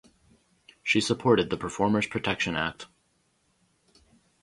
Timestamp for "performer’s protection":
1.57-2.55